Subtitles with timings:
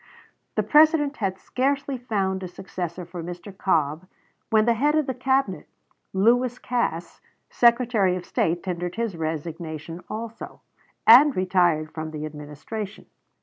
[0.55, 3.55] The President had scarcely found a successor for Mr.
[3.55, 4.07] Cobb
[4.49, 5.69] when the head of his Cabinet,
[6.11, 10.61] Lewis Cass, Secretary of State, tendered his resignation also,
[11.05, 13.05] and retired from the Administration.